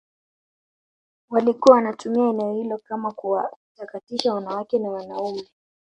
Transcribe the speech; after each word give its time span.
walikuwa 1.29 1.75
wanatumia 1.75 2.29
eneo 2.29 2.53
hilo 2.53 2.77
kama 2.77 3.11
kuwatakatisha 3.11 4.33
wanawake 4.33 4.79
na 4.79 4.89
wanaume 4.89 5.47